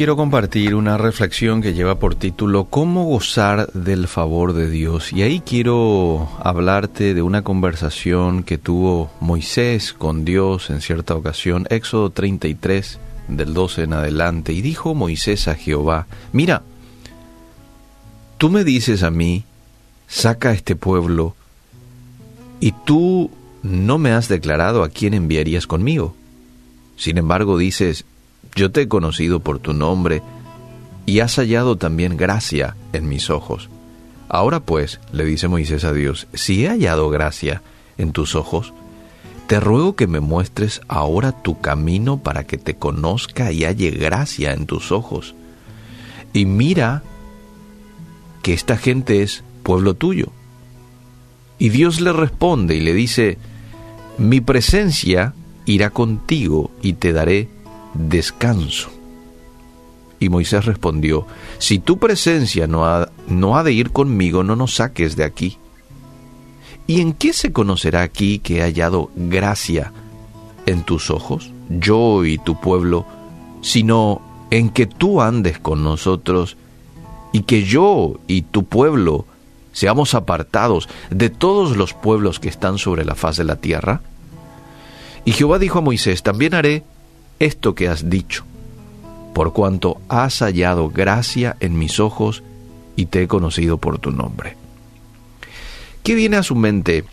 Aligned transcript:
quiero 0.00 0.16
compartir 0.16 0.74
una 0.76 0.96
reflexión 0.96 1.60
que 1.60 1.74
lleva 1.74 1.98
por 1.98 2.14
título 2.14 2.64
¿Cómo 2.70 3.04
gozar 3.04 3.70
del 3.74 4.08
favor 4.08 4.54
de 4.54 4.70
Dios? 4.70 5.12
Y 5.12 5.20
ahí 5.20 5.40
quiero 5.40 6.26
hablarte 6.42 7.12
de 7.12 7.20
una 7.20 7.42
conversación 7.42 8.42
que 8.42 8.56
tuvo 8.56 9.10
Moisés 9.20 9.92
con 9.92 10.24
Dios 10.24 10.70
en 10.70 10.80
cierta 10.80 11.14
ocasión, 11.14 11.66
Éxodo 11.68 12.08
33 12.08 12.98
del 13.28 13.52
12 13.52 13.82
en 13.82 13.92
adelante, 13.92 14.54
y 14.54 14.62
dijo 14.62 14.94
Moisés 14.94 15.48
a 15.48 15.54
Jehová, 15.54 16.06
mira, 16.32 16.62
tú 18.38 18.48
me 18.48 18.64
dices 18.64 19.02
a 19.02 19.10
mí, 19.10 19.44
saca 20.08 20.48
a 20.48 20.54
este 20.54 20.76
pueblo, 20.76 21.34
y 22.58 22.72
tú 22.72 23.30
no 23.62 23.98
me 23.98 24.12
has 24.12 24.28
declarado 24.28 24.82
a 24.82 24.88
quién 24.88 25.12
enviarías 25.12 25.66
conmigo. 25.66 26.14
Sin 26.96 27.18
embargo, 27.18 27.58
dices, 27.58 28.06
yo 28.54 28.70
te 28.70 28.82
he 28.82 28.88
conocido 28.88 29.40
por 29.40 29.58
tu 29.58 29.72
nombre, 29.72 30.22
y 31.06 31.20
has 31.20 31.36
hallado 31.36 31.76
también 31.76 32.16
gracia 32.16 32.76
en 32.92 33.08
mis 33.08 33.30
ojos. 33.30 33.68
Ahora 34.28 34.60
pues, 34.60 35.00
le 35.12 35.24
dice 35.24 35.48
Moisés 35.48 35.84
a 35.84 35.92
Dios, 35.92 36.28
si 36.34 36.64
he 36.64 36.68
hallado 36.68 37.10
gracia 37.10 37.62
en 37.98 38.12
tus 38.12 38.36
ojos, 38.36 38.72
te 39.48 39.58
ruego 39.58 39.96
que 39.96 40.06
me 40.06 40.20
muestres 40.20 40.80
ahora 40.86 41.32
tu 41.32 41.60
camino 41.60 42.18
para 42.18 42.44
que 42.44 42.56
te 42.56 42.74
conozca 42.74 43.50
y 43.50 43.64
halle 43.64 43.90
gracia 43.90 44.52
en 44.52 44.66
tus 44.66 44.92
ojos. 44.92 45.34
Y 46.32 46.44
mira 46.44 47.02
que 48.42 48.52
esta 48.52 48.76
gente 48.76 49.22
es 49.22 49.42
pueblo 49.64 49.94
tuyo. 49.94 50.28
Y 51.58 51.70
Dios 51.70 52.00
le 52.00 52.12
responde 52.12 52.76
y 52.76 52.80
le 52.80 52.94
dice, 52.94 53.38
mi 54.16 54.40
presencia 54.40 55.34
irá 55.66 55.90
contigo 55.90 56.70
y 56.80 56.92
te 56.92 57.12
daré 57.12 57.48
descanso. 57.94 58.90
Y 60.18 60.28
Moisés 60.28 60.66
respondió, 60.66 61.26
si 61.58 61.78
tu 61.78 61.98
presencia 61.98 62.66
no 62.66 62.84
ha, 62.84 63.10
no 63.26 63.56
ha 63.56 63.64
de 63.64 63.72
ir 63.72 63.90
conmigo, 63.90 64.44
no 64.44 64.54
nos 64.54 64.74
saques 64.74 65.16
de 65.16 65.24
aquí. 65.24 65.56
¿Y 66.86 67.00
en 67.00 67.14
qué 67.14 67.32
se 67.32 67.52
conocerá 67.52 68.02
aquí 68.02 68.38
que 68.38 68.58
he 68.58 68.62
hallado 68.62 69.10
gracia 69.14 69.92
en 70.66 70.82
tus 70.82 71.10
ojos, 71.10 71.52
yo 71.68 72.24
y 72.24 72.36
tu 72.38 72.60
pueblo, 72.60 73.06
sino 73.62 74.20
en 74.50 74.70
que 74.70 74.86
tú 74.86 75.22
andes 75.22 75.58
con 75.58 75.82
nosotros 75.82 76.56
y 77.32 77.42
que 77.42 77.62
yo 77.62 78.18
y 78.26 78.42
tu 78.42 78.64
pueblo 78.64 79.24
seamos 79.72 80.14
apartados 80.14 80.88
de 81.10 81.30
todos 81.30 81.76
los 81.76 81.94
pueblos 81.94 82.40
que 82.40 82.48
están 82.48 82.76
sobre 82.76 83.04
la 83.04 83.14
faz 83.14 83.36
de 83.36 83.44
la 83.44 83.56
tierra? 83.56 84.02
Y 85.24 85.32
Jehová 85.32 85.58
dijo 85.58 85.78
a 85.78 85.82
Moisés, 85.82 86.22
también 86.22 86.54
haré 86.54 86.82
esto 87.40 87.74
que 87.74 87.88
has 87.88 88.08
dicho, 88.08 88.44
por 89.34 89.52
cuanto 89.52 90.00
has 90.08 90.38
hallado 90.40 90.90
gracia 90.90 91.56
en 91.58 91.78
mis 91.78 91.98
ojos 91.98 92.44
y 92.94 93.06
te 93.06 93.22
he 93.22 93.28
conocido 93.28 93.78
por 93.78 93.98
tu 93.98 94.12
nombre. 94.12 94.56
¿Qué 96.02 96.14
viene 96.14 96.36
a 96.36 96.42
su 96.42 96.54
mente, 96.54 97.04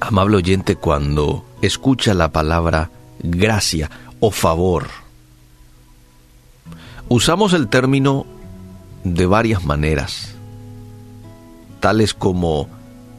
amable 0.00 0.38
oyente, 0.38 0.76
cuando 0.76 1.44
escucha 1.62 2.14
la 2.14 2.32
palabra 2.32 2.90
gracia 3.22 3.90
o 4.20 4.30
favor? 4.30 4.88
Usamos 7.08 7.52
el 7.52 7.68
término 7.68 8.26
de 9.04 9.26
varias 9.26 9.64
maneras, 9.64 10.34
tales 11.80 12.14
como 12.14 12.68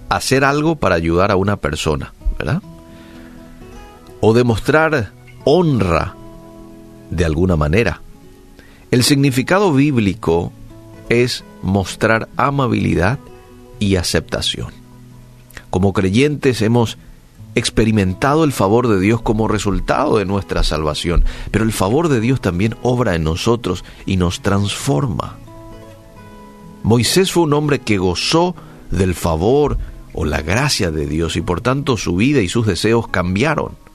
hacer 0.10 0.44
algo 0.44 0.78
para 0.78 0.96
ayudar 0.96 1.32
a 1.32 1.36
una 1.36 1.58
persona, 1.58 2.14
¿verdad? 2.38 2.62
O 4.20 4.34
demostrar 4.34 5.17
honra 5.50 6.14
de 7.10 7.24
alguna 7.24 7.56
manera. 7.56 8.02
El 8.92 9.06
significado 9.06 9.72
bíblico 9.72 10.52
es 11.08 11.46
mostrar 11.62 12.28
amabilidad 12.36 13.18
y 13.80 13.96
aceptación. 13.96 14.74
Como 15.70 15.94
creyentes 15.94 16.62
hemos 16.62 16.98
experimentado 17.56 18.44
el 18.44 18.52
favor 18.52 18.90
de 18.90 19.00
Dios 19.00 19.22
como 19.22 19.48
resultado 19.48 20.18
de 20.18 20.26
nuestra 20.26 20.64
salvación, 20.64 21.24
pero 21.50 21.64
el 21.64 21.72
favor 21.72 22.10
de 22.10 22.20
Dios 22.20 22.42
también 22.42 22.76
obra 22.82 23.16
en 23.16 23.24
nosotros 23.24 23.86
y 24.06 24.18
nos 24.18 24.42
transforma. 24.42 25.38
Moisés 26.84 27.32
fue 27.32 27.44
un 27.44 27.54
hombre 27.54 27.80
que 27.80 27.98
gozó 27.98 28.54
del 28.92 29.16
favor 29.16 29.78
o 30.12 30.26
la 30.26 30.42
gracia 30.42 30.92
de 30.92 31.06
Dios 31.06 31.38
y 31.38 31.42
por 31.42 31.62
tanto 31.62 31.96
su 31.96 32.18
vida 32.18 32.42
y 32.42 32.50
sus 32.50 32.68
deseos 32.68 33.08
cambiaron. 33.08 33.87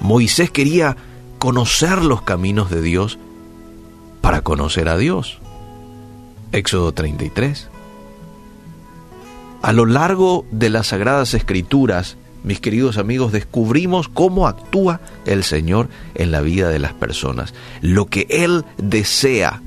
Moisés 0.00 0.50
quería 0.50 0.96
conocer 1.38 2.04
los 2.04 2.22
caminos 2.22 2.70
de 2.70 2.82
Dios 2.82 3.18
para 4.20 4.42
conocer 4.42 4.88
a 4.88 4.96
Dios. 4.96 5.38
Éxodo 6.52 6.92
33. 6.92 7.68
A 9.62 9.72
lo 9.72 9.86
largo 9.86 10.44
de 10.50 10.70
las 10.70 10.88
sagradas 10.88 11.34
escrituras, 11.34 12.16
mis 12.44 12.60
queridos 12.60 12.98
amigos, 12.98 13.32
descubrimos 13.32 14.08
cómo 14.08 14.46
actúa 14.46 15.00
el 15.24 15.42
Señor 15.42 15.88
en 16.14 16.30
la 16.30 16.40
vida 16.40 16.68
de 16.68 16.78
las 16.78 16.92
personas, 16.92 17.54
lo 17.80 18.06
que 18.06 18.26
Él 18.30 18.64
desea 18.78 19.62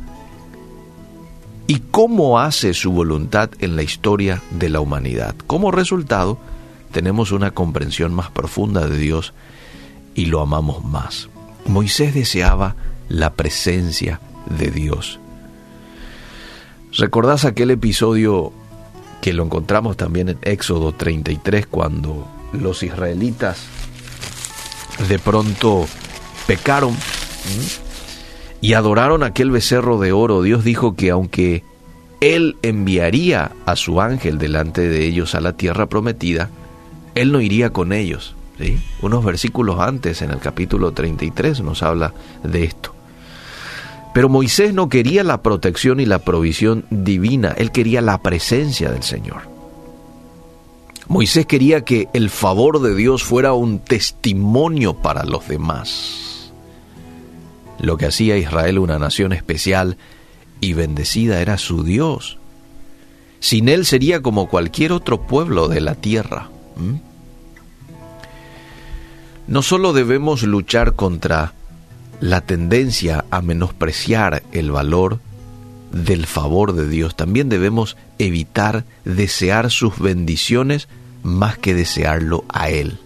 y 1.68 1.82
cómo 1.92 2.40
hace 2.40 2.74
su 2.74 2.92
voluntad 2.92 3.52
en 3.60 3.76
la 3.76 3.84
historia 3.84 4.42
de 4.52 4.70
la 4.70 4.80
humanidad. 4.80 5.36
Como 5.46 5.72
resultado, 5.72 6.40
tenemos 6.92 7.32
una 7.32 7.52
comprensión 7.52 8.14
más 8.14 8.32
profunda 8.32 8.88
de 8.88 8.98
Dios 8.98 9.34
y 10.20 10.26
lo 10.26 10.42
amamos 10.42 10.84
más. 10.84 11.30
Moisés 11.66 12.14
deseaba 12.14 12.76
la 13.08 13.36
presencia 13.36 14.20
de 14.50 14.70
Dios. 14.70 15.18
¿Recordás 16.98 17.46
aquel 17.46 17.72
episodio 17.72 18.52
que 19.22 19.32
lo 19.32 19.46
encontramos 19.46 19.96
también 19.96 20.28
en 20.28 20.38
Éxodo 20.42 20.92
33 20.92 21.68
cuando 21.68 22.28
los 22.52 22.84
israelitas 22.84 23.64
de 25.08 25.20
pronto 25.20 25.86
pecaron 26.46 26.94
y 28.60 28.74
adoraron 28.74 29.24
aquel 29.24 29.52
becerro 29.52 30.00
de 30.00 30.12
oro? 30.12 30.42
Dios 30.42 30.66
dijo 30.66 30.98
que 30.98 31.12
aunque 31.12 31.64
Él 32.20 32.58
enviaría 32.62 33.54
a 33.66 33.78
su 33.78 34.02
ángel 34.02 34.38
delante 34.38 34.82
de 34.82 35.06
ellos 35.06 35.34
a 35.34 35.40
la 35.40 35.54
tierra 35.54 35.86
prometida, 35.88 36.50
Él 37.16 37.32
no 37.32 37.40
iría 37.40 37.70
con 37.70 37.94
ellos. 37.94 38.36
Unos 39.02 39.24
versículos 39.24 39.80
antes, 39.80 40.22
en 40.22 40.32
el 40.32 40.40
capítulo 40.40 40.92
33, 40.92 41.62
nos 41.62 41.84
habla 41.84 42.14
de 42.44 42.64
esto. 42.66 42.94
Pero 44.14 44.28
Moisés 44.28 44.74
no 44.74 44.90
quería 44.90 45.24
la 45.24 45.42
protección 45.42 46.00
y 46.00 46.06
la 46.06 46.20
provisión 46.20 46.86
divina, 46.90 47.54
él 47.58 47.72
quería 47.72 48.02
la 48.02 48.22
presencia 48.22 48.92
del 48.92 49.04
Señor. 49.04 49.44
Moisés 51.08 51.46
quería 51.46 51.86
que 51.86 52.08
el 52.14 52.30
favor 52.30 52.82
de 52.82 52.96
Dios 52.96 53.24
fuera 53.24 53.54
un 53.54 53.80
testimonio 53.80 54.96
para 54.96 55.24
los 55.24 55.48
demás. 55.48 56.52
Lo 57.80 57.98
que 57.98 58.08
hacía 58.08 58.38
Israel 58.38 58.78
una 58.78 59.00
nación 59.00 59.32
especial 59.34 59.98
y 60.60 60.74
bendecida 60.74 61.42
era 61.42 61.58
su 61.58 61.84
Dios. 61.84 62.38
Sin 63.40 63.70
él 63.70 63.86
sería 63.86 64.22
como 64.22 64.50
cualquier 64.50 64.92
otro 64.92 65.22
pueblo 65.22 65.68
de 65.68 65.82
la 65.82 65.96
tierra. 65.96 66.50
No 69.50 69.64
solo 69.64 69.94
debemos 69.94 70.44
luchar 70.44 70.94
contra 70.94 71.54
la 72.20 72.42
tendencia 72.42 73.26
a 73.32 73.42
menospreciar 73.42 74.44
el 74.52 74.70
valor 74.70 75.20
del 75.92 76.28
favor 76.28 76.74
de 76.74 76.88
Dios, 76.88 77.16
también 77.16 77.50
debemos 77.50 77.98
evitar 78.20 78.86
desear 79.06 79.72
sus 79.72 79.98
bendiciones 79.98 80.88
más 81.24 81.58
que 81.58 81.74
desearlo 81.74 82.46
a 82.48 82.70
Él. 82.70 83.00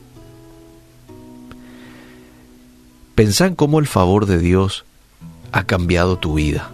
Pensá 3.15 3.45
en 3.45 3.55
cómo 3.55 3.79
el 3.79 3.87
favor 3.87 4.25
de 4.25 4.37
Dios 4.37 4.83
ha 5.53 5.63
cambiado 5.63 6.17
tu 6.17 6.33
vida. 6.33 6.71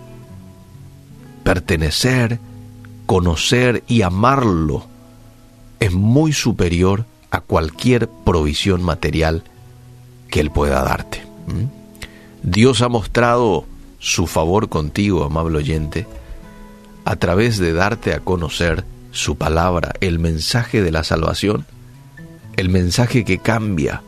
Pertenecer, 1.43 2.39
conocer 3.05 3.83
y 3.87 4.01
amarlo 4.01 4.87
es 5.79 5.93
muy 5.93 6.33
superior 6.33 7.05
a 7.29 7.41
cualquier 7.41 8.09
provisión 8.25 8.81
material 8.81 9.43
que 10.29 10.39
Él 10.39 10.51
pueda 10.51 10.83
darte. 10.83 11.23
Dios 12.43 12.81
ha 12.81 12.89
mostrado 12.89 13.65
su 13.99 14.27
favor 14.27 14.69
contigo, 14.69 15.23
amable 15.23 15.57
oyente, 15.57 16.07
a 17.05 17.15
través 17.15 17.57
de 17.57 17.73
darte 17.73 18.13
a 18.13 18.19
conocer 18.19 18.85
su 19.11 19.35
palabra, 19.35 19.93
el 19.99 20.19
mensaje 20.19 20.81
de 20.81 20.91
la 20.91 21.03
salvación, 21.03 21.65
el 22.55 22.69
mensaje 22.69 23.25
que 23.25 23.39
cambia, 23.39 24.03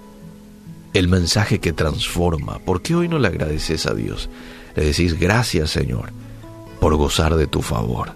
el 0.93 1.07
mensaje 1.07 1.59
que 1.59 1.73
transforma. 1.73 2.59
¿Por 2.59 2.81
qué 2.81 2.95
hoy 2.95 3.07
no 3.07 3.17
le 3.17 3.27
agradeces 3.27 3.85
a 3.85 3.93
Dios? 3.93 4.29
Le 4.75 4.85
decís, 4.85 5.19
gracias 5.19 5.71
Señor, 5.71 6.11
por 6.79 6.95
gozar 6.95 7.35
de 7.35 7.47
tu 7.47 7.61
favor. 7.61 8.13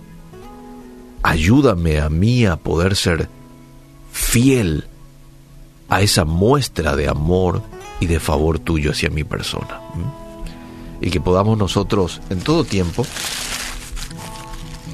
Ayúdame 1.23 1.99
a 1.99 2.09
mí 2.09 2.45
a 2.45 2.55
poder 2.55 2.95
ser 2.95 3.27
fiel 4.11 4.85
a 5.89 6.01
esa 6.01 6.25
muestra 6.25 6.95
de 6.95 7.09
amor 7.09 7.63
y 7.99 8.07
de 8.07 8.19
favor 8.19 8.59
tuyo 8.59 8.91
hacia 8.91 9.09
mi 9.09 9.23
persona. 9.23 9.81
y 11.01 11.09
que 11.09 11.19
podamos 11.19 11.57
nosotros 11.57 12.21
en 12.29 12.39
todo 12.39 12.63
tiempo 12.63 13.05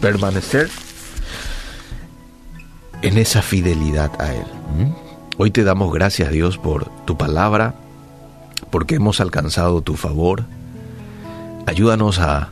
permanecer 0.02 0.70
en 3.04 3.18
esa 3.18 3.42
fidelidad 3.42 4.12
a 4.20 4.34
Él. 4.34 4.46
Hoy 5.38 5.52
te 5.52 5.64
damos 5.64 5.94
gracias 5.94 6.32
Dios 6.32 6.58
por 6.58 6.90
tu 7.06 7.18
palabra, 7.18 7.76
porque 8.72 8.96
hemos 8.96 9.22
alcanzado 9.22 9.82
tu 9.82 9.96
favor. 9.96 10.46
Ayúdanos 11.68 12.20
a, 12.20 12.52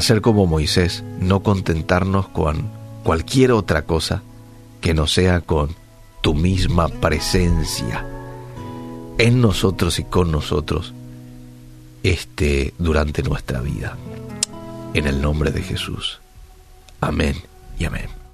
ser 0.00 0.20
como 0.20 0.46
Moisés, 0.46 1.02
no 1.20 1.42
contentarnos 1.42 2.28
con 2.28 2.70
cualquier 3.02 3.52
otra 3.52 3.82
cosa 3.82 4.22
que 4.82 4.92
no 4.92 5.06
sea 5.06 5.40
con 5.40 5.74
tu 6.20 6.34
misma 6.34 6.88
presencia 6.88 8.04
en 9.18 9.40
nosotros 9.40 9.98
y 9.98 10.04
con 10.04 10.30
nosotros 10.30 10.92
este 12.02 12.74
durante 12.78 13.22
nuestra 13.22 13.60
vida. 13.60 13.96
En 14.94 15.06
el 15.06 15.20
nombre 15.20 15.50
de 15.50 15.62
Jesús. 15.62 16.20
Amén 17.00 17.36
y 17.78 17.84
amén. 17.84 18.25